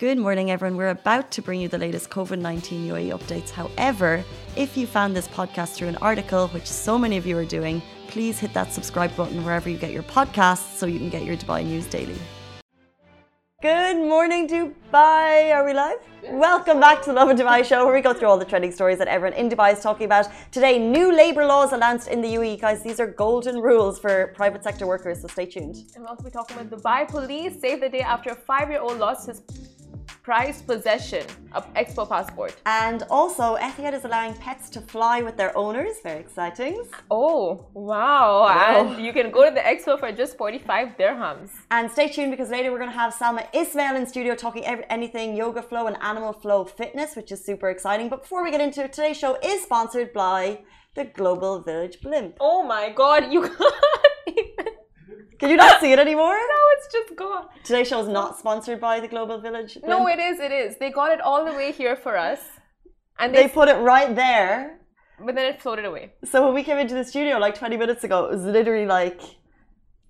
[0.00, 0.78] Good morning, everyone.
[0.78, 3.50] We're about to bring you the latest COVID 19 UAE updates.
[3.50, 4.24] However,
[4.56, 7.82] if you found this podcast through an article, which so many of you are doing,
[8.08, 11.36] please hit that subscribe button wherever you get your podcasts so you can get your
[11.36, 12.16] Dubai news daily.
[13.60, 15.54] Good morning, Dubai.
[15.54, 15.98] Are we live?
[16.22, 16.32] Yes.
[16.32, 18.96] Welcome back to the Lovin Dubai show, where we go through all the trending stories
[18.96, 20.28] that everyone in Dubai is talking about.
[20.50, 22.58] Today, new labour laws announced in the UAE.
[22.58, 25.76] Guys, these are golden rules for private sector workers, so stay tuned.
[25.94, 28.80] And we'll also be talking about Dubai police saved the day after a five year
[28.80, 29.42] old lost his
[30.22, 32.54] prized possession of Expo passport.
[32.66, 35.96] And also, Etihad is allowing pets to fly with their owners.
[36.02, 36.84] Very exciting.
[37.10, 38.46] Oh, wow.
[38.48, 41.50] And you can go to the Expo for just 45 dirhams.
[41.70, 45.36] And stay tuned because later we're going to have Salma Ismail in studio talking anything
[45.36, 48.08] yoga flow and animal flow fitness, which is super exciting.
[48.08, 50.60] But before we get into it, today's show is sponsored by
[50.94, 52.36] the Global Village Blimp.
[52.40, 53.42] Oh my god, you
[55.40, 56.34] can you not see it anymore?
[56.56, 57.46] no, it's just gone.
[57.64, 59.78] Today's show is not sponsored by the Global Village.
[59.82, 60.38] No, it is.
[60.38, 60.76] It is.
[60.76, 62.40] They got it all the way here for us,
[63.18, 64.78] and they, they put it right there.
[65.18, 66.12] But then it floated away.
[66.24, 69.20] So when we came into the studio like 20 minutes ago, it was literally like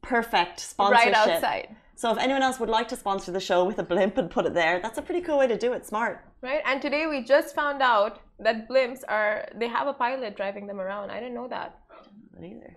[0.02, 1.14] perfect sponsorship.
[1.14, 1.76] Right outside.
[1.94, 4.46] So if anyone else would like to sponsor the show with a blimp and put
[4.46, 5.86] it there, that's a pretty cool way to do it.
[5.86, 6.24] Smart.
[6.42, 6.62] Right.
[6.64, 10.80] And today we just found out that blimps are they have a pilot driving them
[10.80, 11.10] around.
[11.10, 11.78] I didn't know that.
[12.34, 12.76] Not either.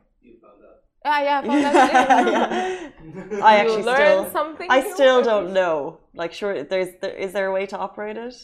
[1.06, 2.90] Ah, yeah, yeah.
[3.44, 4.68] I actually you learn still, something.
[4.70, 6.00] I still don't know.
[6.16, 8.36] Like, sure, there's there, is there a way to operate it?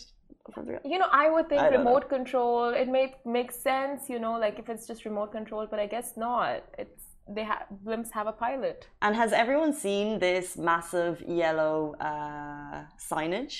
[0.83, 2.17] You know, I would think I remote know.
[2.17, 2.69] control.
[2.69, 4.09] It may make sense.
[4.09, 6.63] You know, like if it's just remote control, but I guess not.
[6.77, 7.03] It's
[7.35, 8.87] they have blimps have a pilot.
[9.01, 13.57] And has everyone seen this massive yellow uh, signage?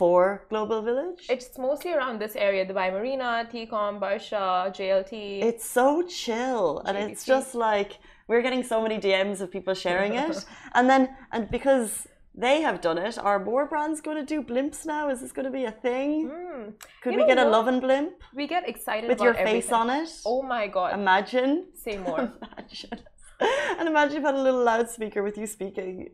[0.00, 1.22] for Global Village?
[1.28, 5.12] It's mostly around this area, Dubai Marina, Tecom, Barsha, JLT.
[5.50, 5.86] It's so
[6.20, 6.66] chill.
[6.86, 7.92] And it's just like
[8.30, 10.44] we're getting so many DMs of people sharing it.
[10.76, 14.86] and then, and because they have done it, are more brands going to do blimps
[14.86, 15.10] now?
[15.10, 16.30] Is this going to be a thing?
[16.30, 16.74] Mm.
[17.02, 18.12] Could you we get a Lovin blimp?
[18.32, 19.74] We get excited with your face everything.
[19.74, 20.10] on it.
[20.24, 20.94] Oh my god!
[20.94, 21.66] Imagine.
[21.74, 22.20] Say more.
[22.42, 23.00] Imagine.
[23.78, 26.10] and imagine you've had a little loudspeaker with you speaking.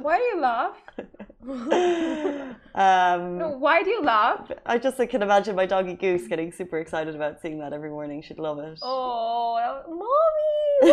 [0.00, 0.76] Why do you laugh?
[2.74, 4.50] um, no, why do you laugh?
[4.66, 7.90] I just I can imagine my doggy Goose getting super excited about seeing that every
[7.90, 8.22] morning.
[8.22, 8.78] She'd love it.
[8.82, 10.92] Oh, mommy!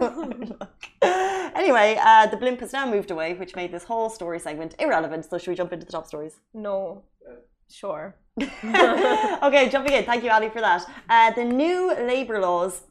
[0.60, 0.86] look!
[1.02, 5.26] anyway, uh, the blimp has now moved away, which made this whole story segment irrelevant.
[5.26, 6.40] So, should we jump into the top stories?
[6.54, 7.02] No.
[7.68, 8.16] Sure.
[8.40, 10.04] okay, jumping in.
[10.04, 10.84] Thank you, Ali, for that.
[11.08, 12.82] Uh, the new labour laws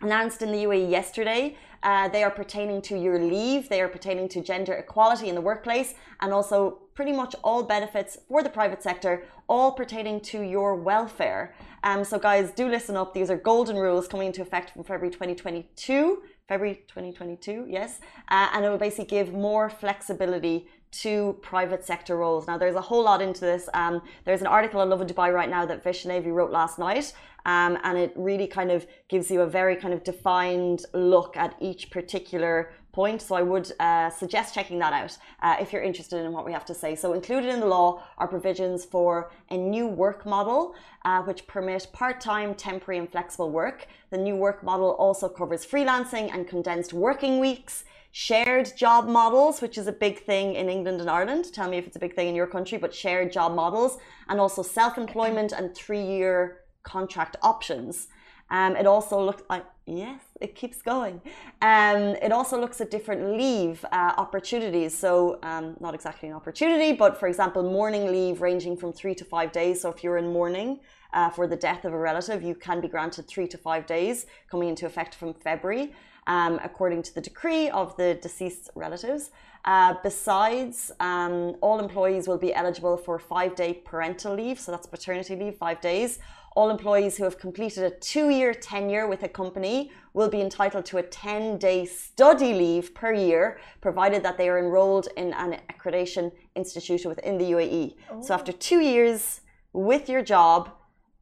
[0.00, 1.56] announced in the UAE yesterday.
[1.84, 5.40] Uh, they are pertaining to your leave, they are pertaining to gender equality in the
[5.40, 10.74] workplace, and also pretty much all benefits for the private sector, all pertaining to your
[10.74, 11.54] welfare.
[11.82, 13.12] Um, so, guys, do listen up.
[13.12, 16.22] These are golden rules coming into effect from February 2022.
[16.48, 18.00] February 2022, yes.
[18.28, 20.68] Uh, and it will basically give more flexibility
[21.02, 22.46] to private sector roles.
[22.46, 23.68] Now, there's a whole lot into this.
[23.74, 27.12] Um, there's an article on Lovin Dubai right now that Vaishnavi wrote last night,
[27.46, 31.54] um, and it really kind of gives you a very kind of defined look at
[31.60, 33.20] each particular point.
[33.20, 36.52] So I would uh, suggest checking that out uh, if you're interested in what we
[36.52, 36.94] have to say.
[36.94, 40.74] So included in the law are provisions for a new work model,
[41.04, 43.88] uh, which permit part-time, temporary, and flexible work.
[44.10, 47.84] The new work model also covers freelancing and condensed working weeks
[48.16, 51.46] shared job models, which is a big thing in England and Ireland.
[51.52, 53.98] Tell me if it's a big thing in your country, but shared job models
[54.28, 58.06] and also self employment and three year contract options.
[58.50, 61.20] Um, it also looks like, yes, it keeps going.
[61.60, 64.96] Um, it also looks at different leave uh, opportunities.
[64.96, 69.24] So, um, not exactly an opportunity, but for example, mourning leave ranging from three to
[69.24, 69.80] five days.
[69.80, 70.78] So, if you're in mourning
[71.14, 74.26] uh, for the death of a relative, you can be granted three to five days
[74.48, 75.92] coming into effect from February
[76.26, 79.30] um, according to the decree of the deceased relatives.
[79.64, 84.86] Uh, besides, um, all employees will be eligible for five day parental leave, so that's
[84.86, 86.18] paternity leave, five days.
[86.54, 90.84] All employees who have completed a two year tenure with a company will be entitled
[90.86, 95.58] to a 10 day study leave per year, provided that they are enrolled in an
[95.72, 97.96] accreditation institution within the UAE.
[98.10, 98.22] Oh.
[98.22, 99.40] So, after two years
[99.72, 100.70] with your job,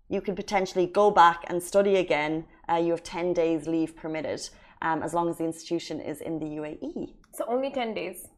[0.09, 2.45] you can potentially go back and study again.
[2.69, 4.51] Uh, you have 10 days leave permitted
[4.83, 7.15] um, as long as the institution is in the UAE.
[7.33, 8.29] So only 10 days?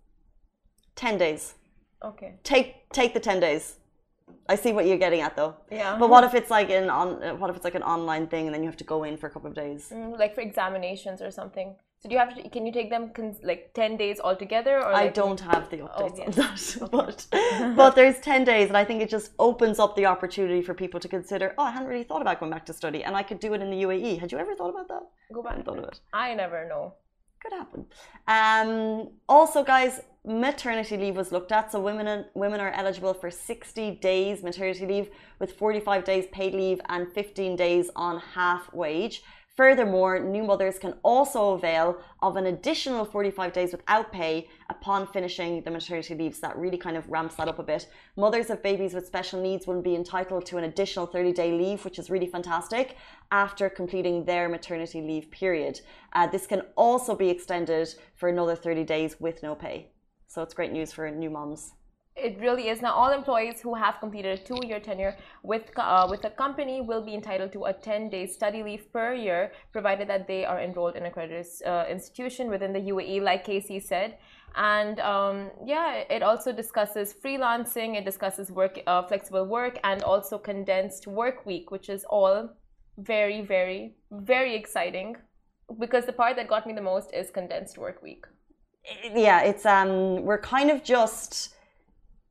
[0.94, 1.54] 10 days.
[2.04, 2.34] Okay.
[2.44, 3.76] Take take the 10 days.
[4.48, 5.56] I see what you're getting at though.
[5.70, 5.96] Yeah.
[5.98, 8.54] But what if it's like an on what if it's like an online thing and
[8.54, 9.90] then you have to go in for a couple of days?
[9.92, 11.76] Mm, like for examinations or something.
[12.04, 12.46] So do you have to?
[12.50, 13.12] Can you take them
[13.42, 14.76] like ten days altogether?
[14.76, 17.26] Or I don't have the updates oh, on that, but
[17.76, 21.00] but there's ten days, and I think it just opens up the opportunity for people
[21.00, 21.54] to consider.
[21.56, 23.62] Oh, I hadn't really thought about going back to study, and I could do it
[23.62, 24.18] in the UAE.
[24.18, 25.00] Had you ever thought about that?
[25.32, 25.56] Go back.
[25.56, 26.00] I thought of it.
[26.12, 26.92] I never know.
[27.40, 27.86] Could happen.
[28.28, 31.72] Um, also, guys, maternity leave was looked at.
[31.72, 35.08] So women women are eligible for 60 days maternity leave
[35.38, 39.22] with 45 days paid leave and 15 days on half wage.
[39.56, 45.62] Furthermore, new mothers can also avail of an additional 45 days without pay upon finishing
[45.62, 46.34] the maternity leave.
[46.34, 47.86] So that really kind of ramps that up a bit.
[48.16, 51.84] Mothers of babies with special needs will be entitled to an additional 30 day leave,
[51.84, 52.96] which is really fantastic,
[53.30, 55.80] after completing their maternity leave period.
[56.14, 59.92] Uh, this can also be extended for another 30 days with no pay.
[60.26, 61.74] So it's great news for new moms
[62.16, 62.80] it really is.
[62.80, 67.04] Now all employees who have completed a two-year tenure with uh, with a company will
[67.04, 71.06] be entitled to a 10-day study leave per year provided that they are enrolled in
[71.06, 74.16] a credit uh, institution within the UAE like Casey said.
[74.54, 80.38] And um, yeah it also discusses freelancing it discusses work uh, flexible work and also
[80.38, 82.50] condensed work week which is all
[82.96, 85.16] very very very exciting
[85.80, 88.24] because the part that got me the most is condensed work week.
[89.12, 91.53] Yeah it's um we're kind of just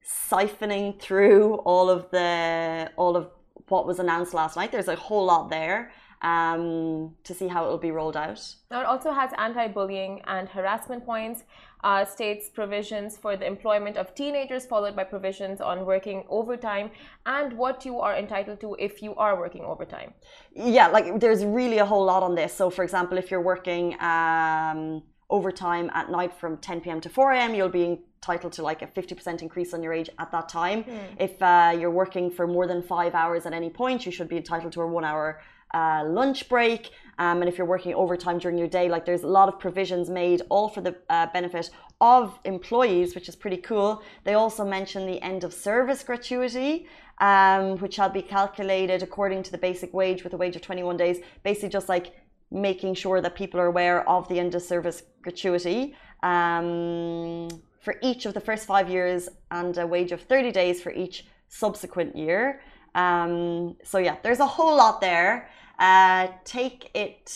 [0.06, 3.30] siphoning through all of the all of
[3.70, 4.72] what was announced last night.
[4.72, 5.92] There's a whole lot there
[6.22, 8.42] um, to see how it will be rolled out.
[8.72, 11.44] Now it also has anti-bullying and harassment points.
[11.84, 16.90] Uh, states provisions for the employment of teenagers, followed by provisions on working overtime
[17.26, 20.14] and what you are entitled to if you are working overtime.
[20.56, 22.54] Yeah, like there's really a whole lot on this.
[22.54, 27.02] So, for example, if you're working um, overtime at night from 10 p.m.
[27.02, 30.32] to 4 a.m., you'll be entitled to like a 50% increase on your age at
[30.32, 30.84] that time.
[30.84, 31.00] Mm.
[31.20, 34.38] If uh, you're working for more than five hours at any point, you should be
[34.38, 35.42] entitled to a one hour
[35.74, 36.92] uh, lunch break.
[37.20, 40.10] Um, and if you're working overtime during your day, like there's a lot of provisions
[40.10, 41.70] made, all for the uh, benefit
[42.02, 44.02] of employees, which is pretty cool.
[44.24, 46.88] They also mention the end of service gratuity,
[47.20, 50.98] um, which shall be calculated according to the basic wage with a wage of 21
[50.98, 51.20] days.
[51.44, 52.14] Basically, just like
[52.54, 55.96] making sure that people are aware of the end of service gratuity.
[56.22, 57.50] Um,
[57.84, 61.28] for each of the first five years and a wage of 30 days for each
[61.50, 62.62] subsequent year.
[62.96, 65.50] Um, so, yeah, there's a whole lot there.
[65.80, 67.30] Uh, take it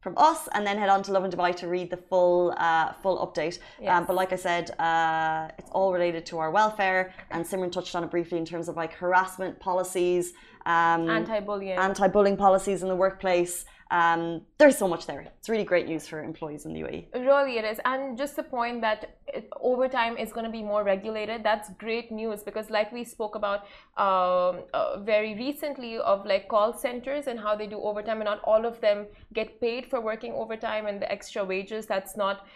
[0.00, 3.18] from us and then head on to Lovin Dubai to read the full uh, full
[3.26, 3.58] update.
[3.80, 3.90] Yes.
[3.90, 7.94] Um, but like I said, uh, it's all related to our welfare, and Simran touched
[7.96, 10.32] on it briefly in terms of like harassment policies,
[10.64, 13.64] um, anti-bullying, anti-bullying policies in the workplace.
[13.90, 15.20] Um, there's so much there.
[15.20, 17.06] It's really great news for employees in the UAE.
[17.14, 17.78] Really, it is.
[17.84, 19.16] And just the point that
[19.60, 23.60] overtime is going to be more regulated, that's great news because, like we spoke about
[23.96, 28.40] um, uh, very recently, of like call centers and how they do overtime, and not
[28.42, 32.46] all of them get paid for working overtime and the extra wages that's not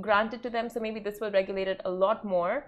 [0.00, 0.68] granted to them.
[0.68, 2.66] So maybe this will regulate it a lot more.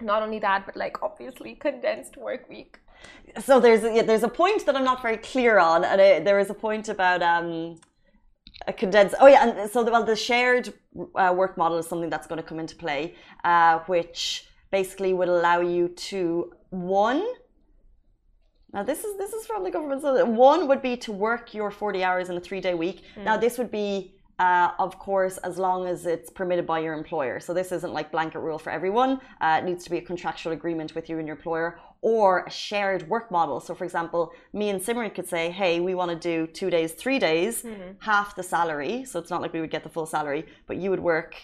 [0.00, 2.78] Not only that, but like obviously condensed work week
[3.40, 6.38] so there's yeah, there's a point that I'm not very clear on, and it, there
[6.38, 7.76] is a point about um,
[8.66, 9.14] a condensed.
[9.20, 10.72] Oh yeah, and so the, well, the shared
[11.14, 13.14] uh, work model is something that's going to come into play,
[13.44, 17.24] uh, which basically would allow you to one.
[18.72, 20.02] Now this is this is from the government.
[20.02, 23.02] So one would be to work your 40 hours in a three day week.
[23.16, 23.24] Mm.
[23.24, 27.40] Now this would be uh, of course, as long as it's permitted by your employer.
[27.40, 29.20] So this isn't like blanket rule for everyone.
[29.40, 32.50] Uh, it needs to be a contractual agreement with you and your employer, or a
[32.50, 33.60] shared work model.
[33.60, 36.92] So, for example, me and Simran could say, hey, we want to do two days,
[36.92, 37.92] three days, mm-hmm.
[38.00, 39.04] half the salary.
[39.04, 41.34] So it's not like we would get the full salary, but you would work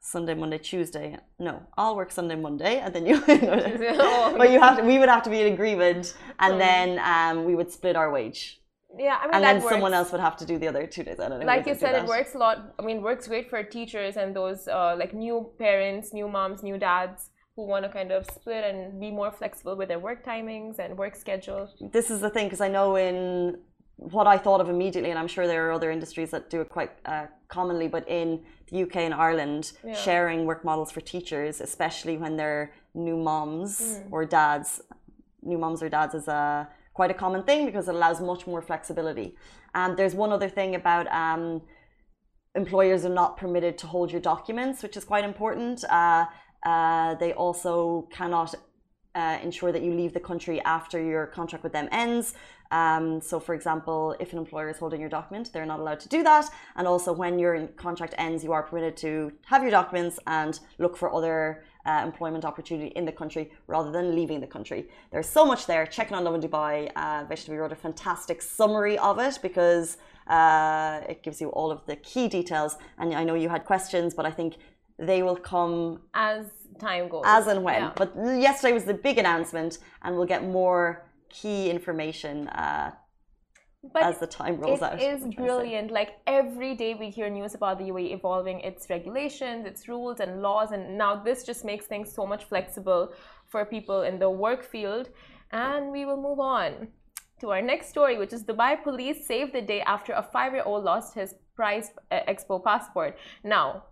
[0.00, 1.16] Sunday, Monday, Tuesday.
[1.38, 3.20] No, I'll work Sunday, Monday, and then you.
[3.26, 4.84] but you have to.
[4.84, 8.60] We would have to be in agreement, and then um, we would split our wage.
[8.96, 9.70] Yeah, I mean, and then works.
[9.70, 11.18] someone else would have to do the other two days.
[11.18, 11.46] I don't know.
[11.46, 12.74] Like you said, it works a lot.
[12.78, 16.78] I mean, works great for teachers and those uh, like new parents, new moms, new
[16.78, 20.78] dads who want to kind of split and be more flexible with their work timings
[20.78, 21.74] and work schedules?
[21.80, 23.58] This is the thing because I know in
[23.96, 26.68] what I thought of immediately, and I'm sure there are other industries that do it
[26.68, 29.94] quite uh, commonly, but in the UK and Ireland, yeah.
[29.94, 34.08] sharing work models for teachers, especially when they're new moms mm.
[34.10, 34.80] or dads,
[35.42, 38.62] new moms or dads is a quite a common thing because it allows much more
[38.62, 39.36] flexibility.
[39.74, 41.62] And there's one other thing about um,
[42.54, 45.84] employers are not permitted to hold your documents, which is quite important.
[45.84, 46.26] Uh,
[46.64, 48.54] uh, they also cannot
[49.14, 52.34] uh, ensure that you leave the country after your contract with them ends.
[52.70, 56.08] Um, so, for example, if an employer is holding your document, they're not allowed to
[56.08, 56.46] do that.
[56.76, 60.96] And also, when your contract ends, you are permitted to have your documents and look
[60.96, 64.88] for other uh, employment opportunity in the country rather than leaving the country.
[65.12, 65.86] There's so much there.
[65.86, 71.22] Checking on Lovin Dubai, uh, Vaishnavi wrote a fantastic summary of it because uh, it
[71.22, 72.78] gives you all of the key details.
[72.98, 74.56] And I know you had questions, but I think
[74.98, 76.46] they will come as
[76.78, 77.22] time goes.
[77.26, 77.82] As and when.
[77.82, 77.92] Yeah.
[77.96, 82.92] But yesterday was the big announcement, and we'll get more key information uh,
[83.92, 85.00] but as the time rolls it out.
[85.00, 85.90] It is brilliant.
[85.90, 90.40] Like every day we hear news about the UAE evolving its regulations, its rules and
[90.40, 93.12] laws, and now this just makes things so much flexible
[93.46, 95.10] for people in the work field.
[95.52, 96.88] And we will move on
[97.40, 101.14] to our next story, which is Dubai police saved the day after a five-year-old lost
[101.14, 103.16] his prized uh, Expo passport.
[103.44, 103.84] Now,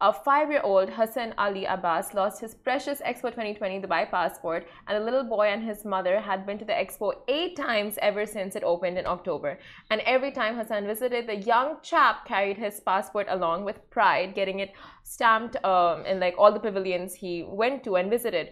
[0.00, 5.22] a five-year-old Hassan Ali Abbas lost his precious Expo 2020 Dubai passport, and the little
[5.22, 8.98] boy and his mother had been to the Expo eight times ever since it opened
[8.98, 9.58] in October.
[9.90, 14.58] And every time Hassan visited, the young chap carried his passport along with pride, getting
[14.58, 14.72] it
[15.04, 18.48] stamped um, in like all the pavilions he went to and visited.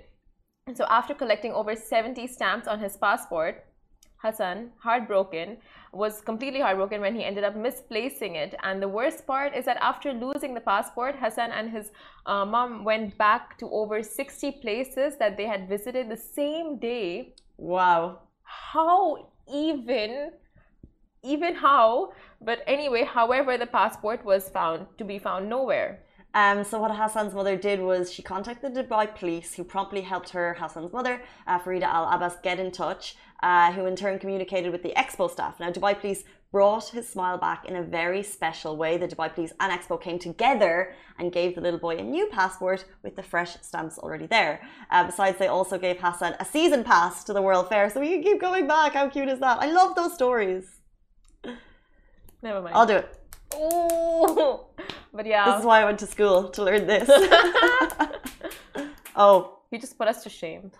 [0.68, 3.64] And so after collecting over 70 stamps on his passport,
[4.22, 5.56] Hassan, heartbroken,
[5.92, 8.54] was completely heartbroken when he ended up misplacing it.
[8.62, 11.90] And the worst part is that after losing the passport, Hassan and his
[12.26, 17.34] uh, mom went back to over 60 places that they had visited the same day.
[17.56, 18.20] Wow.
[18.44, 20.30] How even?
[21.24, 22.12] Even how?
[22.40, 26.00] But anyway, however, the passport was found to be found nowhere.
[26.34, 30.30] Um, so what Hassan's mother did was she contacted the Dubai police, who promptly helped
[30.30, 34.70] her, Hassan's mother, uh, Farida Al Abbas, get in touch, uh, who in turn communicated
[34.70, 35.58] with the Expo staff.
[35.60, 38.98] Now, Dubai police brought his smile back in a very special way.
[38.98, 42.84] The Dubai police and Expo came together and gave the little boy a new passport
[43.02, 44.60] with the fresh stamps already there.
[44.90, 48.10] Uh, besides, they also gave Hassan a season pass to the World Fair, so he
[48.10, 48.92] can keep going back.
[48.92, 49.58] How cute is that?
[49.60, 50.64] I love those stories.
[52.42, 52.74] Never mind.
[52.74, 53.18] I'll do it.
[53.54, 54.66] Oh,
[55.14, 55.46] but yeah.
[55.46, 57.08] This is why I went to school to learn this.
[59.16, 60.72] oh, you just put us to shame.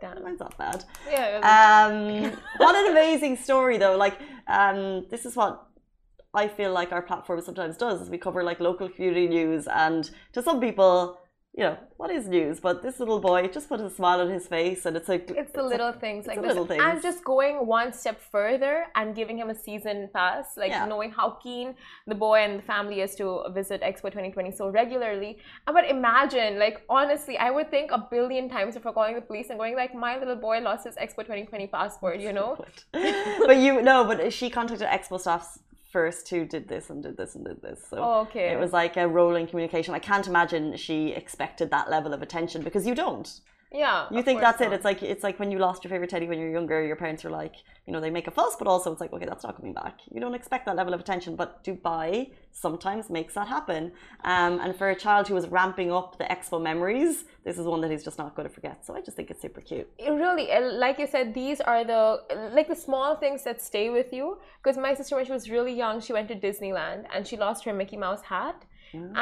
[0.00, 0.22] Damn.
[0.22, 0.84] Mine's not bad.
[1.10, 1.38] Yeah.
[1.40, 3.96] Um, what an amazing story, though.
[3.96, 5.66] Like, um, this is what
[6.34, 10.10] I feel like our platform sometimes does: is we cover like local community news, and
[10.32, 11.18] to some people,
[11.58, 12.60] you know, what is news?
[12.60, 15.52] But this little boy just put a smile on his face, and it's like it's
[15.52, 16.48] the it's little a, things like this.
[16.48, 16.82] Little things.
[16.84, 20.84] and just going one step further and giving him a season pass, like Yeah.
[20.84, 21.74] knowing how keen
[22.06, 25.38] the boy and the family is to visit Expo 2020 so regularly.
[25.66, 29.48] Uh, But imagine, like honestly, I would think a billion times before calling the police
[29.48, 32.50] and going like, my little boy lost his Expo 2020 passport, you know?
[32.92, 35.56] but you no, but she contacted Expo staff
[35.92, 37.80] first who did this and did this and did this.
[37.88, 38.48] So Oh, okay.
[38.52, 39.94] it was like a rolling communication.
[39.94, 43.28] I can't imagine she expected that level of attention because you don't.
[43.82, 44.06] Yeah.
[44.16, 44.70] You think that's it.
[44.76, 46.78] It's like it's like when you lost your favorite teddy when you were younger.
[46.90, 47.56] Your parents were like,
[47.86, 49.94] you know, they make a fuss, but also it's like, okay, that's not coming back.
[50.14, 52.30] You don't expect that level of attention, but Dubai
[52.66, 53.82] sometimes makes that happen.
[54.32, 57.14] Um, and for a child who is ramping up the expo memories,
[57.46, 58.76] this is one that he's just not going to forget.
[58.86, 59.88] So I just think it's super cute.
[60.06, 62.02] it really uh, like you said these are the
[62.58, 64.26] like the small things that stay with you
[64.58, 67.60] because my sister when she was really young she went to disneyland and she lost
[67.66, 68.58] her mickey mouse hat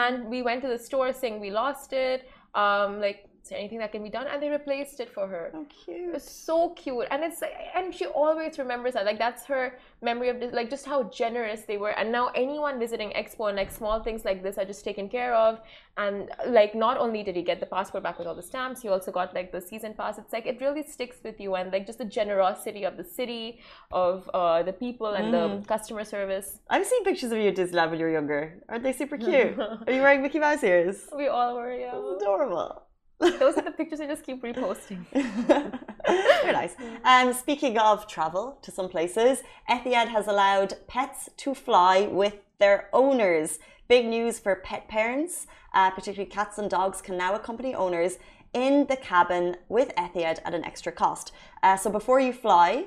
[0.03, 2.19] and we went to the store saying we lost it
[2.55, 5.51] um like is there anything that can be done and they replaced it for her
[5.53, 6.13] So it cute.
[6.15, 7.43] was so cute and it's
[7.75, 9.65] and she always remembers that like that's her
[10.01, 13.57] memory of this like just how generous they were and now anyone visiting expo and
[13.63, 15.61] like small things like this are just taken care of
[15.99, 18.89] and like not only did he get the passport back with all the stamps he
[18.89, 21.85] also got like the season pass it's like it really sticks with you and like
[21.87, 23.61] just the generosity of the city
[23.93, 27.91] of uh, the people and the customer service I've seen pictures of you at Disneyland
[27.91, 28.43] when you were younger.
[28.71, 29.59] Aren't they super cute?
[29.87, 30.97] Are you wearing Mickey Mouse ears?
[31.15, 32.83] we all were yeah adorable.
[33.39, 35.05] those are the pictures i just keep reposting
[36.07, 36.75] Very nice.
[37.05, 42.89] Um, speaking of travel to some places, Etihad has allowed pets to fly with their
[42.93, 43.59] owners.
[43.89, 48.19] Big news for pet parents, uh, particularly cats and dogs, can now accompany owners
[48.53, 51.33] in the cabin with Etihad at an extra cost.
[51.63, 52.85] Uh, so before you fly,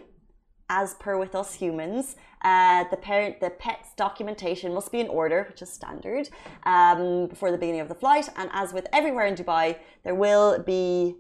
[0.70, 5.46] as per with us humans, uh, the parent, the pet's documentation must be in order,
[5.50, 6.30] which is standard,
[6.64, 8.30] um, before the beginning of the flight.
[8.36, 11.16] And as with everywhere in Dubai, there will be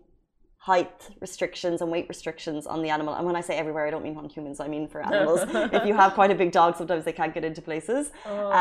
[0.67, 3.13] height restrictions and weight restrictions on the animal.
[3.17, 4.57] And when I say everywhere, I don't mean on humans.
[4.65, 5.39] I mean for animals.
[5.77, 8.03] if you have quite a big dog, sometimes they can't get into places,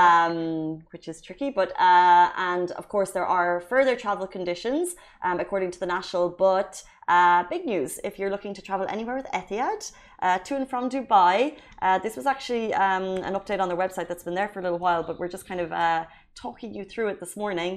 [0.02, 1.48] um, which is tricky.
[1.60, 4.94] But uh, and of course there are further travel conditions
[5.26, 6.26] um, according to the national.
[6.48, 6.72] But
[7.08, 9.82] uh, big news if you're looking to travel anywhere with Etihad
[10.26, 11.36] uh, to and from Dubai.
[11.82, 14.64] Uh, this was actually um, an update on their website that's been there for a
[14.66, 16.04] little while, but we're just kind of uh,
[16.44, 17.72] talking you through it this morning.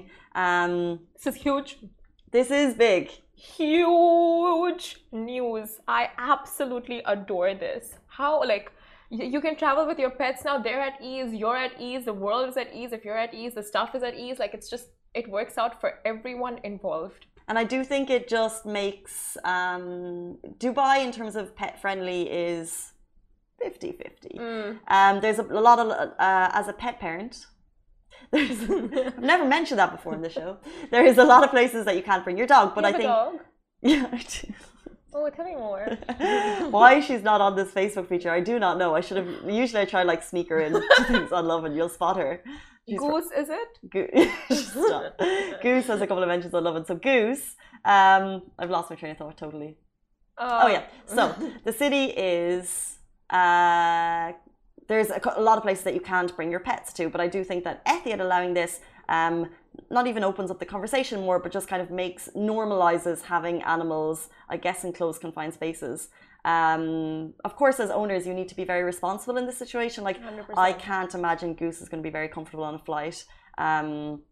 [0.45, 0.73] Um,
[1.15, 1.69] this is huge
[2.31, 3.09] this is big.
[3.39, 5.79] Huge news.
[5.87, 7.93] I absolutely adore this.
[8.07, 8.71] How like
[9.09, 10.59] you can travel with your pets now.
[10.59, 11.33] They're at ease.
[11.33, 12.05] You're at ease.
[12.05, 12.91] The world is at ease.
[12.91, 14.39] If you're at ease, the stuff is at ease.
[14.39, 17.25] Like it's just it works out for everyone involved.
[17.47, 22.93] And I do think it just makes um, Dubai, in terms of pet friendly, is
[23.59, 24.39] 50 50.
[24.87, 27.47] Um, there's a, a lot of, uh, as a pet parent,
[28.31, 30.57] there's, I've never mentioned that before in the show.
[30.91, 32.91] There is a lot of places that you can't bring your dog, but You I
[32.93, 33.03] think.
[33.03, 33.33] dog?
[33.81, 34.53] Yeah, I do.
[35.13, 35.97] Oh, tell me more.
[36.69, 38.93] Why she's not on this Facebook feature, I do not know.
[38.93, 39.27] I should have.
[39.49, 42.43] Usually, I try like sneak her in to things on Love, and you'll spot her.
[42.87, 43.69] She's Goose, is it?
[43.89, 47.55] Go- Goose has a couple of mentions on Love, and so Goose.
[47.85, 49.77] Um, I've lost my train of thought totally.
[50.37, 50.83] Uh, Oh yeah.
[51.05, 51.33] So
[51.65, 52.97] the city is
[53.29, 54.33] uh,
[54.89, 57.27] there's a, a lot of places that you can't bring your pets to, but I
[57.27, 59.49] do think that Etihad allowing this um,
[59.89, 64.29] not even opens up the conversation more, but just kind of makes normalizes having animals,
[64.49, 66.09] I guess, in closed confined spaces.
[66.43, 70.03] Um, of course, as owners, you need to be very responsible in this situation.
[70.03, 70.57] Like, 100%.
[70.57, 73.25] I can't imagine Goose is going to be very comfortable on a flight.
[73.57, 74.23] Um,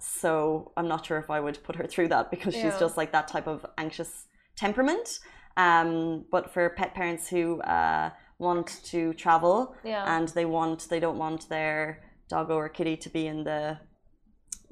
[0.00, 3.12] so I'm not sure if I would put her through that because she's just like
[3.12, 5.20] that type of anxious temperament.
[5.56, 10.04] Um, but for pet parents who uh, want to travel Yeah.
[10.16, 13.78] and they want they don't want their doggo or kitty to be in the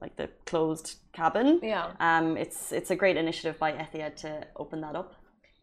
[0.01, 1.61] like the closed cabin.
[1.63, 1.93] Yeah.
[2.01, 5.15] Um, it's it's a great initiative by Etihad to open that up.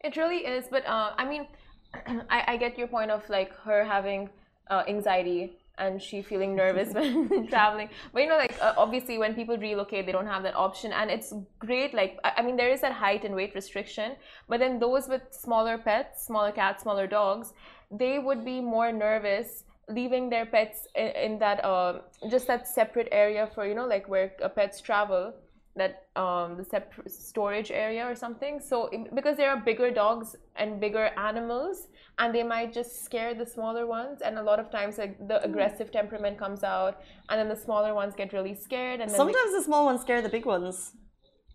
[0.04, 1.46] It really is, but uh, I mean,
[2.30, 4.30] I, I get your point of like her having
[4.70, 7.88] uh, anxiety and she feeling nervous when traveling.
[8.12, 11.10] But you know, like uh, obviously when people relocate, they don't have that option, and
[11.10, 11.94] it's great.
[11.94, 14.12] Like I I mean, there is that height and weight restriction,
[14.48, 17.52] but then those with smaller pets, smaller cats, smaller dogs,
[17.90, 23.08] they would be more nervous leaving their pets in, in that uh, just that separate
[23.10, 25.32] area for you know like where uh, pets travel
[25.76, 28.58] that um, the separate storage area or something.
[28.58, 31.86] So because there are bigger dogs and bigger animals,
[32.18, 34.20] and they might just scare the smaller ones.
[34.20, 37.94] And a lot of times, like the aggressive temperament comes out, and then the smaller
[37.94, 39.00] ones get really scared.
[39.00, 40.92] And then they- Sometimes the small ones scare the big ones.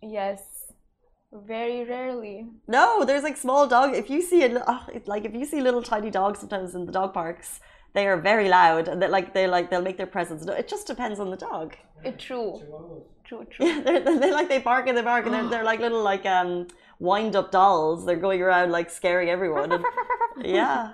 [0.00, 0.40] yes,
[1.34, 2.46] very rarely.
[2.68, 3.94] No, there's like small dog.
[3.94, 6.86] If you see a oh, it's like if you see little tiny dogs sometimes in
[6.86, 7.60] the dog parks,
[7.92, 10.44] they are very loud and they like they like they'll make their presence.
[10.44, 11.76] No, It just depends on the dog.
[12.04, 12.60] It, true,
[13.24, 13.66] true, true.
[13.66, 16.26] Yeah, they're, they're like they bark and they bark and they're, they're like little like
[16.26, 18.04] um wind up dolls.
[18.06, 19.72] They're going around like scaring everyone.
[19.72, 19.84] And,
[20.44, 20.92] yeah,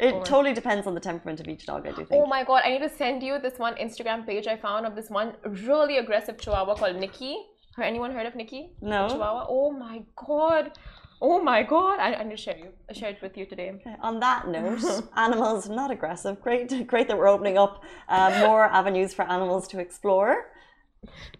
[0.00, 1.86] it Oh totally depends on the temperament of each dog.
[1.86, 2.10] I do think.
[2.12, 4.94] Oh my god, I need to send you this one Instagram page I found of
[4.94, 7.36] this one really aggressive chihuahua called Nikki.
[7.82, 8.70] Anyone heard of Nikki?
[8.80, 9.08] No.
[9.08, 9.46] Chihuahua.
[9.48, 10.72] Oh my god.
[11.20, 11.98] Oh my god.
[11.98, 12.70] I, I need to share you.
[12.88, 13.72] I share it with you today.
[14.00, 14.82] On that note,
[15.16, 16.40] animals not aggressive.
[16.40, 20.46] Great, great that we're opening up uh, more avenues for animals to explore.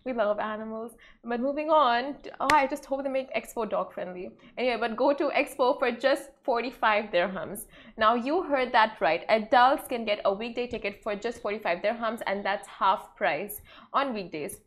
[0.04, 0.92] We love animals.
[1.24, 4.30] But moving on, oh, I just hope they make Expo dog friendly.
[4.56, 7.66] Anyway, but go to Expo for just 45 dirhams.
[7.96, 9.24] Now, you heard that right.
[9.28, 13.60] Adults can get a weekday ticket for just 45 dirhams, and that's half price
[13.92, 14.60] on weekdays.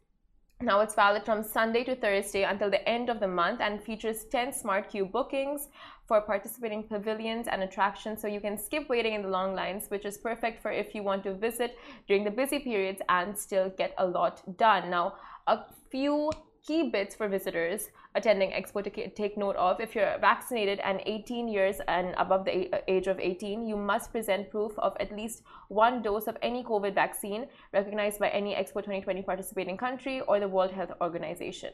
[0.61, 4.25] Now it's valid from Sunday to Thursday until the end of the month and features
[4.25, 5.69] 10 smart queue bookings
[6.05, 10.03] for participating pavilions and attractions so you can skip waiting in the long lines, which
[10.03, 11.77] is perfect for if you want to visit
[12.09, 14.89] during the busy periods and still get a lot done.
[14.89, 15.13] Now,
[15.47, 16.29] a few
[16.65, 19.79] key bits for visitors attending Expo to take note of.
[19.79, 24.49] If you're vaccinated and 18 years and above the age of 18, you must present
[24.49, 29.21] proof of at least one dose of any COVID vaccine recognized by any Expo 2020
[29.23, 31.71] participating country or the World Health Organization.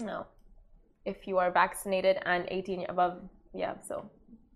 [0.00, 0.26] Now,
[1.04, 3.22] if you are vaccinated and 18 above,
[3.54, 4.10] yeah, so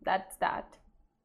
[0.04, 0.76] that's that.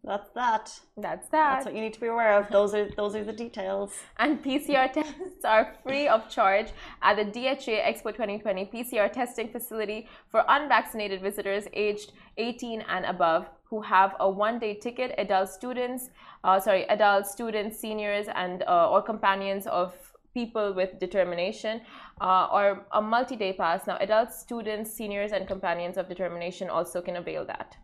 [0.07, 0.79] That's that.
[0.95, 1.55] That's that.
[1.55, 2.49] That's what you need to be aware of.
[2.49, 3.91] Those are those are the details.
[4.17, 6.67] And PCR tests are free of charge
[7.01, 13.49] at the DHA Expo 2020 PCR testing facility for unvaccinated visitors aged 18 and above
[13.65, 15.13] who have a one-day ticket.
[15.17, 16.09] Adult students,
[16.45, 19.93] uh, sorry, adult students, seniors, and uh, or companions of
[20.33, 21.81] people with determination,
[22.21, 23.85] uh, or a multi-day pass.
[23.87, 27.75] Now, adult students, seniors, and companions of determination also can avail that.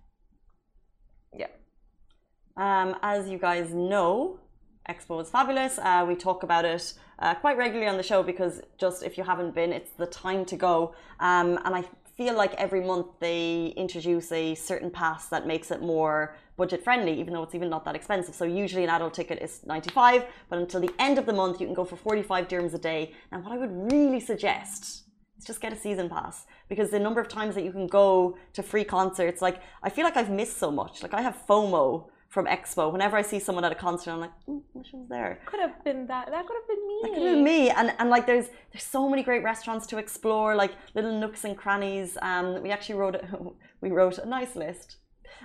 [2.56, 4.40] Um, as you guys know,
[4.88, 5.80] Expo is fabulous.
[5.80, 9.24] Uh, we talk about it uh, quite regularly on the show because just if you
[9.24, 10.94] haven't been, it's the time to go.
[11.20, 11.84] Um, and I
[12.16, 17.20] feel like every month they introduce a certain pass that makes it more budget friendly,
[17.20, 18.36] even though it's even not that expensive.
[18.36, 21.66] So usually an adult ticket is 95, but until the end of the month, you
[21.66, 23.14] can go for 45 dirhams a day.
[23.32, 25.06] Now, what I would really suggest
[25.40, 28.38] is just get a season pass because the number of times that you can go
[28.54, 31.02] to free concerts, like I feel like I've missed so much.
[31.02, 32.92] Like I have FOMO from Expo.
[32.92, 35.40] Whenever I see someone at a concert, I'm like, mm, wish I was there.
[35.46, 36.32] Could have been that.
[36.32, 37.00] That could have been me.
[37.04, 37.70] That could have been me.
[37.70, 41.56] And and like there's there's so many great restaurants to explore, like little nooks and
[41.56, 42.18] crannies.
[42.24, 43.16] Um, we actually wrote
[43.82, 44.98] we wrote a nice list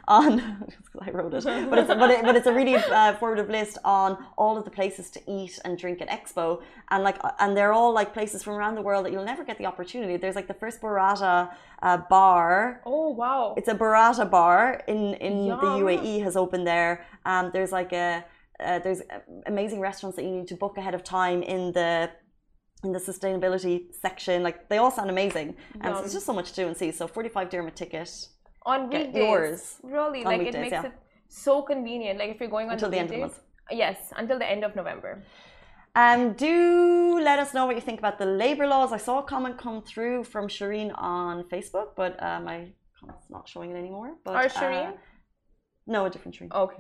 [0.07, 0.41] on
[1.01, 4.19] I wrote it, but it's but, it, but it's a really uh, formative list on
[4.37, 7.73] all of the places to eat and drink at Expo, and like uh, and they're
[7.73, 10.17] all like places from around the world that you'll never get the opportunity.
[10.17, 11.51] There's like the first burrata
[11.83, 13.55] uh, bar Oh wow.
[13.57, 17.05] it's a burrata bar in in the UAE has opened there.
[17.25, 18.25] Um, there's like a
[18.61, 22.11] uh, there's uh, amazing restaurants that you need to book ahead of time in the
[22.85, 24.43] in the sustainability section.
[24.43, 26.91] Like they all sound amazing, and so there's just so much to do and see.
[26.91, 28.29] So 45 dirham a ticket.
[28.67, 29.23] On get weekdays.
[29.25, 30.87] yours Really, on like weekdays, it makes yeah.
[30.87, 30.93] it
[31.29, 32.19] so convenient.
[32.19, 33.41] Like if you're going on Until the end of the weekdays-
[33.71, 35.23] Yes, until the end of November.
[35.95, 38.93] Um, do let us know what you think about the labor laws.
[38.93, 42.69] I saw a comment come through from Shireen on Facebook, but uh, my
[42.99, 44.15] comment's not showing it anymore.
[44.25, 44.93] But, Or uh, Shireen?
[45.89, 46.53] No, a different Shireen.
[46.53, 46.77] Okay.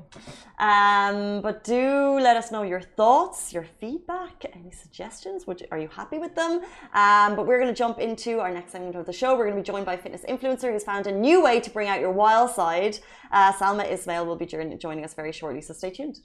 [0.58, 5.46] Um, but do let us know your thoughts, your feedback, any suggestions.
[5.46, 6.60] Would you, are you happy with them?
[6.92, 9.34] Um, but we're going to jump into our next segment of the show.
[9.34, 11.70] We're going to be joined by a fitness influencer who's found a new way to
[11.70, 12.98] bring out your wild side.
[13.32, 16.20] Uh, Salma Ismail will be joining us very shortly, so stay tuned.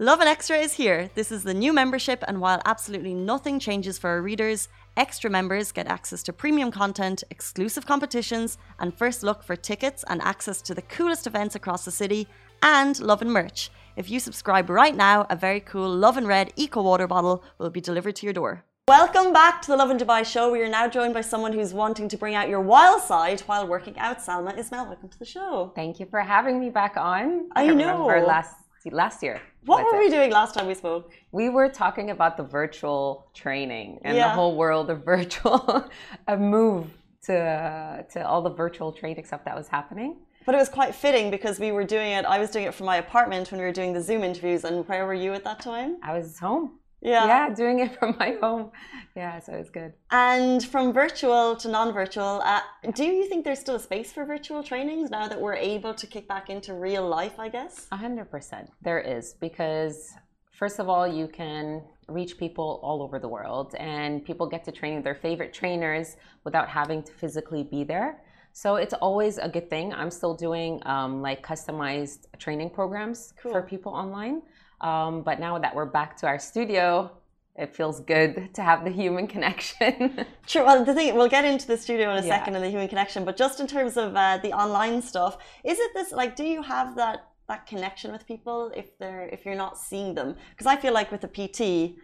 [0.00, 1.10] Lovin Extra is here.
[1.16, 4.68] This is the new membership, and while absolutely nothing changes for our readers,
[4.98, 10.20] extra members get access to premium content, exclusive competitions, and first look for tickets and
[10.22, 12.26] access to the coolest events across the city,
[12.62, 13.70] and Lovin merch.
[13.96, 17.80] If you subscribe right now, a very cool Lovin Red Eco Water bottle will be
[17.80, 18.64] delivered to your door.
[18.88, 20.50] Welcome back to the Lovin Dubai show.
[20.50, 23.66] We are now joined by someone who's wanting to bring out your wild side while
[23.68, 24.18] working out.
[24.18, 25.72] Salma Ismail, welcome to the show.
[25.76, 27.50] Thank you for having me back on.
[27.54, 28.08] I don't know.
[28.08, 28.56] Remember last
[28.90, 29.40] last year.
[29.68, 30.04] What were it?
[30.04, 31.12] we doing last time we spoke?
[31.32, 34.28] We were talking about the virtual training and Yeah.
[34.28, 35.88] the whole world of virtual,
[36.26, 36.86] a move
[37.26, 40.16] to to all the virtual training stuff that was happening.
[40.46, 42.24] But it was quite fitting because we were doing it.
[42.24, 44.64] I was doing it from my apartment when we were doing the Zoom interviews.
[44.64, 45.98] And where were you at that time?
[46.02, 46.77] I was home.
[47.00, 47.26] Yeah.
[47.26, 48.70] Yeah, doing it from my home.
[49.14, 49.92] Yeah, so it's good.
[50.10, 52.60] And from virtual to non-virtual, uh,
[52.94, 56.06] do you think there's still a space for virtual trainings now that we're able to
[56.06, 57.38] kick back into real life?
[57.38, 57.86] I guess.
[57.92, 58.70] A hundred percent.
[58.82, 60.12] There is because
[60.52, 64.72] first of all, you can reach people all over the world, and people get to
[64.72, 68.22] train their favorite trainers without having to physically be there.
[68.52, 69.92] So it's always a good thing.
[69.92, 73.52] I'm still doing um, like customized training programs Cool.
[73.52, 74.42] for people online.
[74.80, 77.10] Um, but now that we're back to our studio,
[77.56, 80.24] it feels good to have the human connection.
[80.46, 80.64] Sure.
[80.64, 82.36] Well, the thing we'll get into the studio in a Yeah.
[82.38, 85.78] second and the human connection, but just in terms of uh, the online stuff, is
[85.78, 86.36] it this like?
[86.36, 90.36] Do you have that that connection with people if they're if you're not seeing them?
[90.50, 91.96] Because I feel like with a PT,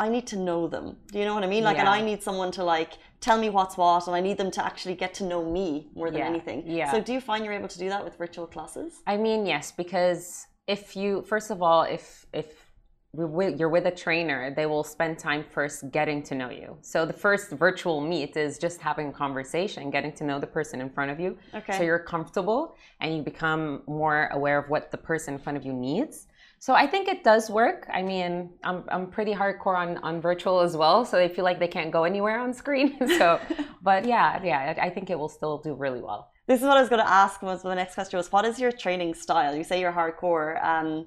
[0.00, 0.96] I need to know them.
[1.12, 1.64] Do you know what I mean?
[1.64, 4.50] Like, and I need someone to like tell me what's what, and I need them
[4.52, 6.62] to actually get to know me more than Yeah, anything.
[6.66, 6.90] yeah.
[6.92, 9.00] So, do you find you're able to do that with virtual classes?
[9.06, 12.68] I mean, yes, because if you first of all, if if
[13.14, 16.76] you're with a trainer, they will spend time first getting to know you.
[16.82, 20.82] So the first virtual meet is just having a conversation, getting to know the person
[20.82, 21.38] in front of you.
[21.54, 21.76] Okay.
[21.76, 25.64] So you're comfortable and you become more aware of what the person in front of
[25.64, 26.26] you needs.
[26.60, 27.88] So I think it does work.
[27.92, 31.58] I mean, I'm I'm pretty hardcore on on virtual as well, so they feel like
[31.58, 32.98] they can't go anywhere on screen.
[33.18, 33.40] so,
[33.80, 36.30] but yeah, yeah, I think it will still do really well.
[36.48, 37.42] This is what I was going to ask.
[37.42, 39.54] Was the next question was, what is your training style?
[39.54, 40.50] You say you're hardcore.
[40.64, 41.06] Um,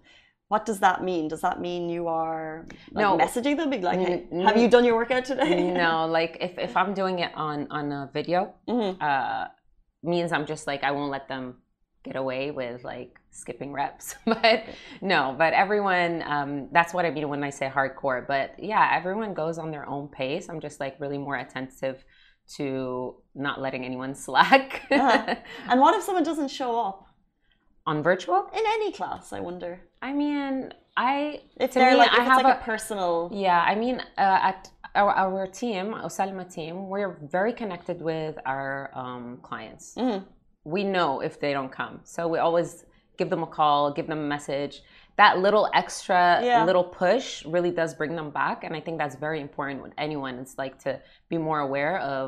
[0.49, 1.27] what does that mean?
[1.29, 3.17] Does that mean you are like, No.
[3.17, 6.75] messaging them, being like, "Hey, have you done your workout today?" no, like if, if
[6.75, 9.01] I'm doing it on on a video, Mhm.
[9.01, 9.47] uh,
[10.03, 11.45] means I'm just like I won't let them
[12.03, 14.15] get away with like skipping reps.
[14.25, 14.65] but
[15.01, 18.27] no, but everyone, um, that's what I mean when I say hardcore.
[18.27, 20.49] But yeah, everyone goes on their own pace.
[20.49, 22.03] I'm just like really more attentive
[22.57, 25.35] to not letting anyone slack Uh-huh.
[25.69, 27.05] And what if someone doesn't show up
[27.85, 28.39] on virtual.
[28.59, 29.33] in any class?
[29.33, 32.61] I wonder I mean, I if they're me, like, I if it's have like a-
[32.61, 33.29] a, personal.
[33.47, 38.89] Yeah, I mean, uh, at our, our team, Osalma team, we're very connected with our
[39.01, 39.95] um, clients.
[39.95, 40.25] Mhm.
[40.75, 42.85] We know if they don't come, so we always
[43.19, 44.81] give them a call, give them a message.
[45.23, 46.65] That little extra Yeah.
[46.69, 50.33] little push really does bring them back, and I think that's very important with anyone.
[50.43, 50.91] It's like to
[51.33, 52.25] be more aware of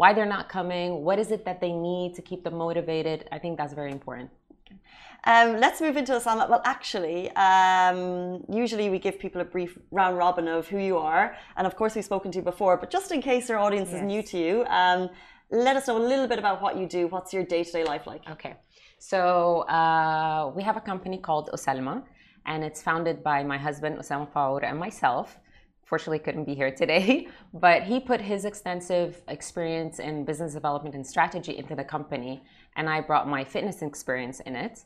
[0.00, 3.18] why they're not coming, what is it that they need to keep them motivated.
[3.36, 4.28] I think that's very important.
[5.32, 6.44] Um, let's move into Osalma.
[6.52, 11.26] Well, actually, um, usually we give people a brief round robin of who you are,
[11.56, 12.74] and of course we've spoken to you before.
[12.82, 15.00] But just in case our audience is new to you, um,
[15.64, 17.02] let us know a little bit about what you do.
[17.14, 18.22] What's your day-to-day life like?
[18.34, 18.54] Okay.
[19.10, 19.20] So
[19.78, 21.96] uh, we have a company called Osalma,
[22.46, 25.38] and it's founded by my husband, Osama Faour, and myself.
[25.84, 31.04] Fortunately, couldn't be here today, but he put his extensive experience in business development and
[31.04, 32.42] strategy into the company,
[32.76, 34.84] and I brought my fitness experience in it.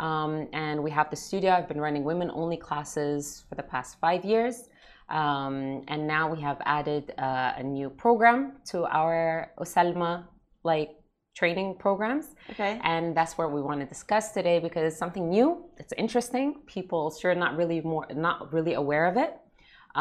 [0.00, 1.52] Um, and we have the studio.
[1.52, 4.68] I've been running women-only classes for the past five years.
[5.08, 10.24] Um, and now we have added uh, a new program to our Osalma
[10.64, 10.96] like
[11.40, 12.72] training programs Okay.
[12.92, 15.48] and that's what we want to discuss today because it's something new
[15.82, 16.46] it's interesting
[16.76, 19.32] people sure not really more not really aware of it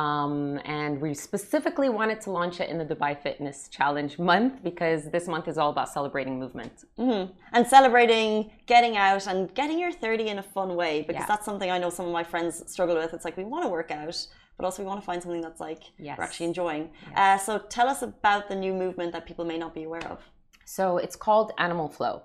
[0.03, 5.01] um, and we specifically wanted to launch it in the dubai fitness challenge month because
[5.15, 7.23] this month is all about celebrating movement hmm
[7.55, 8.29] And celebrating
[8.73, 11.31] getting out and getting your 30 in a fun way because Yeah.
[11.31, 13.11] that's something I know some of my friends struggle with.
[13.15, 14.17] It's like we want to work out,
[14.57, 16.15] but also we want to find something that's like Yes.
[16.17, 16.83] we're actually enjoying.
[17.21, 20.19] Uh, so tell us about the new movement that people may not be aware of.
[20.65, 22.15] So it's called animal flow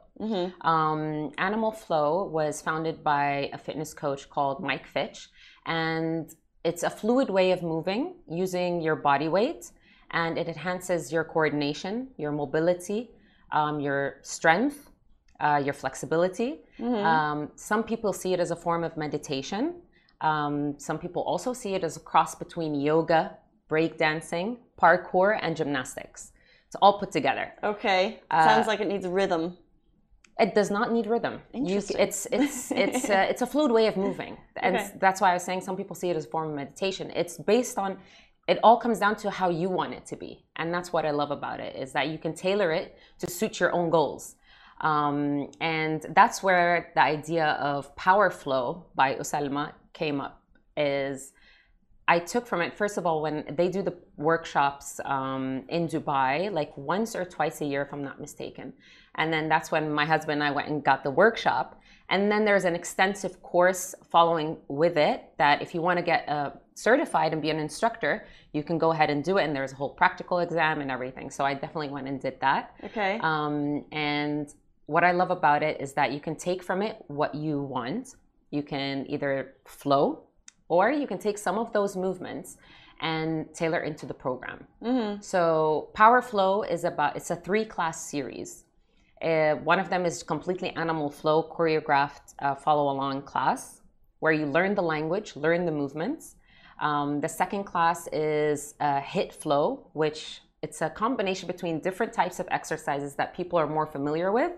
[0.73, 5.29] Um, Animal Flow was founded by a fitness coach called Mike Fitch,
[5.65, 6.29] and
[6.63, 9.63] it's a fluid way of moving using your body weight,
[10.11, 13.01] and it enhances your coordination, your mobility,
[13.53, 14.91] um, your strength,
[15.41, 16.51] uh, your flexibility.
[17.13, 19.63] Um, some people see it as a form of meditation.
[20.21, 23.39] Um, some people also see it as a cross between yoga,
[23.71, 26.33] breakdancing, parkour, and gymnastics.
[26.71, 27.53] It's all put together.
[27.65, 28.21] Okay.
[28.31, 29.57] Uh, Sounds like it needs rhythm.
[30.39, 31.41] It does not need rhythm.
[31.53, 31.97] You, Interesting.
[31.99, 34.91] it's it's it's a, it's a fluid way of moving, and Okay.
[35.01, 37.11] that's why I was saying some people see it as a form of meditation.
[37.23, 37.99] It's based on.
[38.47, 41.11] It all comes down to how you want it to be, and that's what I
[41.11, 44.37] love about it is that you can tailor it to suit your own goals,
[44.81, 50.41] um, and that's where the idea of Power Flow by Osalma came up.
[50.77, 51.33] Is
[52.11, 56.51] I took from it, first of all, when they do the workshops um, in Dubai,
[56.51, 58.73] like once or twice a year, if I'm not mistaken.
[59.15, 61.81] And then that's when my husband and I went and got the workshop.
[62.09, 66.29] And then there's an extensive course following with it that if you want to get
[66.29, 69.45] uh, certified and be an instructor, you can go ahead and do it.
[69.45, 71.31] And there's a whole practical exam and everything.
[71.31, 72.75] So I definitely went and did that.
[72.83, 73.21] Okay.
[73.23, 74.53] Um, and
[74.87, 78.17] what I love about it is that you can take from it what you want.
[78.51, 80.25] You can either flow
[80.71, 82.57] or you can take some of those movements
[83.01, 84.59] and tailor into the program.
[85.21, 88.65] So Power Flow is about it's a three class series.
[89.21, 93.83] Uh, one of them is completely animal flow choreographed uh, follow along class
[94.21, 96.37] where you learn the language, learn the movements.
[96.81, 102.39] Um, the second class is uh, hit flow, which it's a combination between different types
[102.39, 104.53] of exercises that people are more familiar with,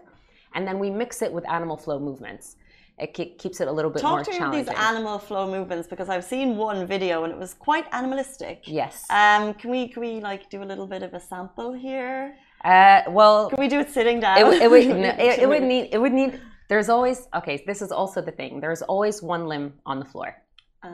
[0.55, 2.57] and then we mix it with animal flow movements.
[3.04, 3.12] It
[3.42, 6.56] keeps it a little bit more Talk to these animal flow movements because I've seen
[6.56, 8.56] one video and it was quite animalistic.
[8.80, 8.94] yes.
[9.20, 12.36] Um, can we can we like do a little bit of a sample here?
[12.64, 14.38] Uh, well, Can we do it sitting down?
[14.40, 16.32] it, would- it would no, it, it would need it would need
[16.70, 20.28] there's always okay this is also the thing there's always one limb on the floor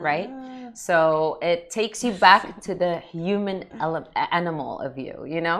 [0.09, 0.69] right Ah.
[0.87, 3.57] so it takes you back to the human
[4.39, 5.59] animal of you you know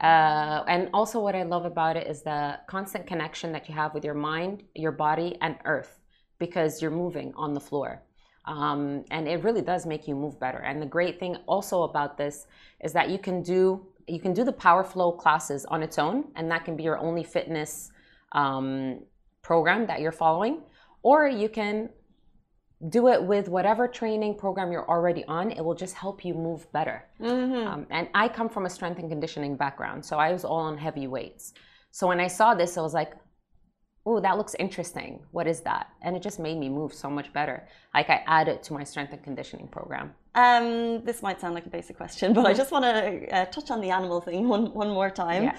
[0.00, 3.94] uh, and also what i love about it is the constant connection that you have
[3.94, 5.98] with your mind your body and earth
[6.38, 8.02] because you're moving on the floor.
[8.44, 10.58] Um, and it really does make you move better.
[10.58, 12.46] And the great thing also about this
[12.80, 16.24] is that you can do you can do the power flow classes on its own
[16.34, 17.90] and that can be your only fitness
[18.32, 19.00] um,
[19.42, 20.62] program that you're following
[21.02, 21.90] or you can
[22.88, 26.70] do it with whatever training program you're already on it will just help you move
[26.72, 27.04] better.
[27.66, 30.78] Um, and i come from a strength and conditioning background so i was all on
[30.78, 31.54] heavy weights.
[31.90, 33.12] So when i saw this i was like
[34.06, 35.20] oh that looks interesting.
[35.32, 35.88] What is that?
[36.02, 37.66] And it just made me move so much better.
[37.94, 40.14] Like i added to my strength and conditioning program.
[40.34, 43.70] Um, this might sound like a basic question, but I just want to uh, touch
[43.70, 45.44] on the animal thing one one more time.
[45.44, 45.56] Yeah.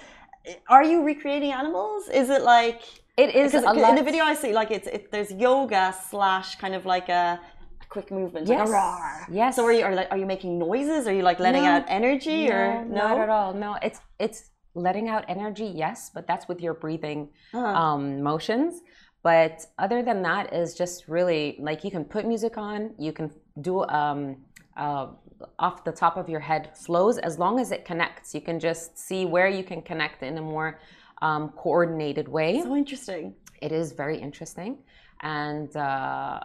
[0.70, 2.08] Are you recreating animals?
[2.08, 2.82] Is it like
[3.24, 5.84] it is because a lot in the video I see like it's it, there's yoga
[6.10, 7.24] slash kind of like a,
[7.84, 8.70] a quick movement, like Yes.
[8.70, 9.32] a.
[9.42, 9.52] Yes.
[9.58, 11.02] So are you are, like, are you making noises?
[11.10, 11.74] Are you like letting No.
[11.74, 13.02] out energy or no?
[13.02, 14.40] not at all no it's it's
[14.88, 17.22] letting out energy yes but that's with your breathing
[17.54, 17.82] Uh-huh.
[17.82, 18.72] um, motions
[19.30, 19.56] but
[19.86, 23.28] other than that is just really like you can put music on you can
[23.70, 24.20] do um,
[24.86, 25.06] uh,
[25.66, 28.88] off the top of your head flows as long as it connects you can just
[29.08, 30.70] see where you can connect in a more
[31.22, 32.62] um, coordinated way.
[32.62, 33.34] So interesting.
[33.62, 34.78] it is very interesting.
[35.22, 36.40] And uh,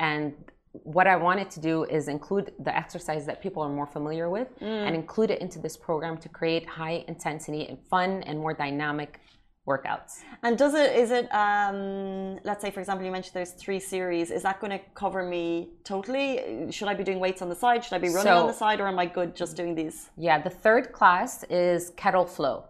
[0.00, 0.34] and
[0.82, 4.48] what i wanted to do is include the exercise that people are more familiar with
[4.60, 9.20] and include it into this program to create high intensity and fun and more dynamic
[9.66, 10.20] workouts.
[10.42, 14.30] And does it is it um let's say for example you mentioned there's three series
[14.30, 16.70] is that going to cover me totally?
[16.70, 17.82] Should I be doing weights on the side?
[17.84, 18.80] Should I be running So- on the side?
[18.80, 20.10] Or am I good just doing these?
[20.16, 22.64] Yeah the third class is kettle flow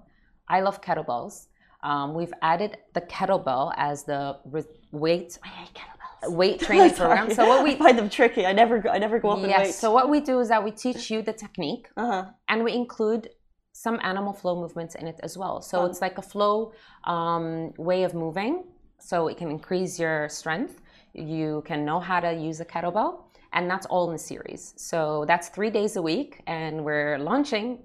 [0.49, 1.47] i love kettlebells
[1.83, 7.31] um, we've added the kettlebell as the re- weight I hate kettlebells weight training program
[7.33, 9.51] so what I we find them tricky I never I never go up in weight
[9.51, 12.25] yes so what we do is that we teach you the technique uh-huh.
[12.49, 13.29] and we include
[13.77, 15.61] some animal flow movements in it as well.
[15.61, 15.91] So Fun.
[15.91, 16.73] it's like a flow
[17.05, 18.65] um, way of moving,
[18.99, 20.81] so it can increase your strength.
[21.13, 24.73] You can know how to use a kettlebell, and that's all in the series.
[24.79, 27.81] So that's three days a week, and we're launching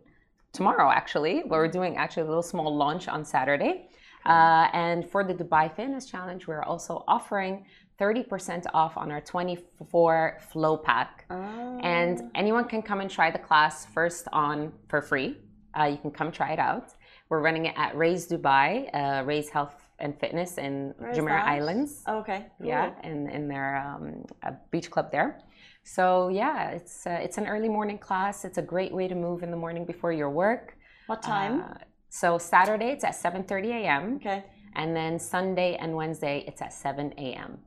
[0.54, 0.90] tomorrow.
[0.92, 3.90] Actually, we're doing actually a little small launch on Saturday.
[4.26, 7.66] Uh, and for the Dubai Fitness Challenge, we're also offering
[8.00, 11.26] 30% off on our 24 flow pack.
[11.30, 11.78] Ah.
[11.82, 15.38] And anyone can come and try the class first on for free.
[15.78, 16.94] Uh, you can come try it out.
[17.30, 21.44] We're running it at Raise Dubai, uh, Raise Health and Fitness in Jumeirah?
[21.44, 22.04] Islands.
[22.08, 22.68] okay cool.
[22.68, 25.40] Yeah, in, in their um, a beach club there.
[25.84, 28.46] So yeah, it's uh, it's an early morning class.
[28.46, 30.78] It's a great way to move in the morning before your work.
[31.08, 31.74] what time Uh,
[32.10, 34.16] so Saturday it's at 7:30 a.m.
[34.16, 34.44] okay
[34.76, 37.60] And then Sunday and Wednesday, it's at 7 a.m.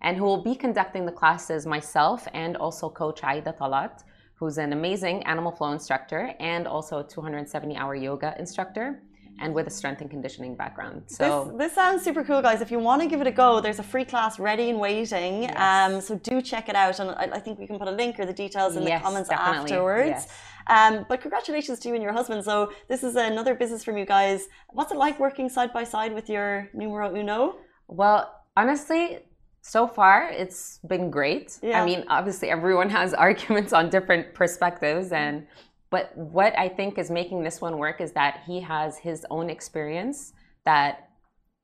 [0.00, 4.02] And who will be conducting the classes myself and also Coach Aida Talat,
[4.38, 9.02] who's an amazing animal flow instructor and also a 270 hour yoga instructor
[9.40, 11.02] and with a strength and conditioning background.
[11.06, 12.60] So this, this, sounds super cool, guys.
[12.60, 15.44] If you want to give it a go, there's a free class ready and waiting.
[15.44, 15.56] Yes.
[15.56, 18.18] Um, so do check it out, and I, I, think we can put a link
[18.18, 19.72] or the details in yes, the comments definitely.
[19.72, 20.08] afterwards.
[20.08, 20.28] Yes.
[20.68, 22.44] Um, but congratulations to you and your husband.
[22.44, 24.48] So this is another business from you guys.
[24.70, 27.56] What's it like working side by side with your numero uno?
[27.86, 29.20] Well, honestly,
[29.62, 31.58] so far it's been great.
[31.62, 31.82] Yeah.
[31.82, 35.46] I mean, obviously everyone has arguments on different perspectives and
[35.90, 39.48] but what I think is making this one work is that he has his own
[39.48, 40.32] experience
[40.64, 41.08] that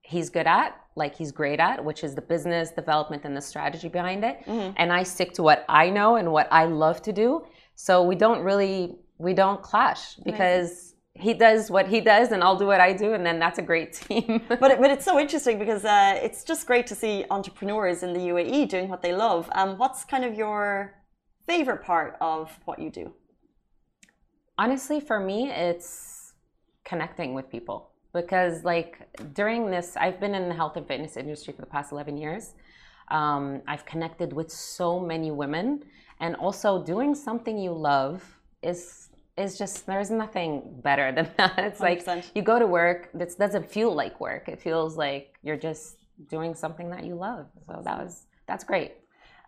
[0.03, 3.89] he's good at, like he's great at, which is the business development and the strategy
[3.89, 4.39] behind it.
[4.47, 4.73] Mm-hmm.
[4.77, 7.45] And I stick to what I know and what I love to do.
[7.75, 12.57] So we don't really we don't clash because he does what he does and I'll
[12.57, 14.43] do what I do and then that's a great team.
[14.49, 18.13] but it, but it's so interesting because uh, it's just great to see entrepreneurs in
[18.13, 19.49] the UAE doing what they love.
[19.53, 20.95] Um, what's kind of your
[21.47, 23.13] favorite part of what you do?
[24.59, 26.33] Honestly for me it's
[26.85, 28.99] connecting with people because like
[29.35, 32.55] during this i've been in the health and fitness industry for the past 11 years.
[33.09, 35.85] Um, i've connected with so many women
[36.21, 38.23] and also doing something you love
[38.63, 41.59] is is just there's nothing better than that.
[41.59, 42.07] It's 100%.
[42.07, 44.49] like you go to work that doesn't feel like work.
[44.49, 45.97] It feels like you're just
[46.31, 47.47] doing something that you love.
[47.67, 48.93] So that was that's great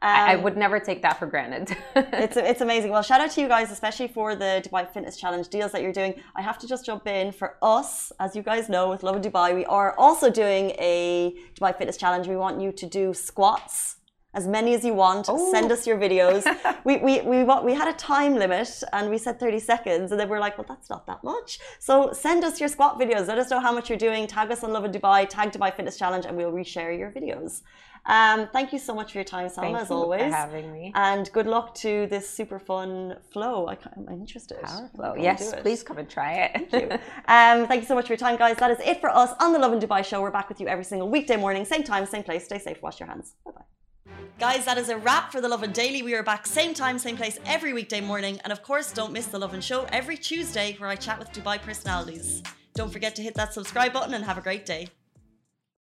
[0.02, 1.74] um, I, I, would never take that for granted.
[1.96, 2.90] it's it's amazing.
[2.90, 5.98] Well, shout out to you guys, especially for the Dubai Fitness Challenge deals that you're
[6.00, 6.14] doing.
[6.35, 9.54] I have to just jump in for us, as you guys know, with Lovin Dubai,
[9.54, 12.28] we are also doing a Dubai Fitness Challenge.
[12.28, 13.96] We want you to do squats
[14.37, 15.28] as many as you want.
[15.30, 15.50] Ooh.
[15.50, 16.44] Send us your videos.
[16.85, 20.12] we, we, we, we had a time limit and we said 30 seconds.
[20.12, 21.59] And then we're like, well, that's not that much.
[21.78, 23.26] So send us your squat videos.
[23.28, 24.26] Let us know how much you're doing.
[24.26, 27.62] Tag us on Lovin Dubai, tag Dubai Fitness Challenge, and we'll reshare your videos.
[28.07, 30.23] Um, thank you so much for your time, Salma, thank as always.
[30.23, 30.92] for having me.
[30.95, 33.66] And good luck to this super fun flow.
[33.66, 34.62] I, am interested.
[34.62, 35.14] Power flow.
[35.19, 36.71] Yes, please come and try it.
[36.71, 36.99] Thank you.
[37.27, 38.57] um, thank you so much for your time, guys.
[38.59, 40.23] That is it for us on the Lovin Dubai show.
[40.23, 42.45] We're back with you every single weekday morning, same time, same place.
[42.45, 43.35] Stay safe, wash your hands.
[43.45, 43.62] Bye bye.
[44.38, 46.03] Guys, that is a wrap for the Lovin Daily.
[46.03, 48.38] We are back same time, same place every weekday morning.
[48.45, 51.61] And of course, don't miss the Lovin Show every Tuesday where I chat with Dubai
[51.61, 52.42] personalities.
[52.75, 54.88] Don't forget to hit that subscribe button and have a great day.